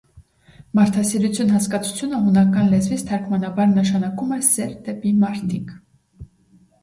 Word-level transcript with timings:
«Մարդասիրություն» 0.77 1.51
հասկացությունը 1.55 2.21
հունական 2.29 2.71
լեզվից 2.71 3.03
թարգմանաբար 3.11 3.69
նշանակում 3.75 4.33
է 4.37 4.41
սեր 4.47 4.73
դեպի 4.87 5.11
մարդիկ։ 5.27 5.77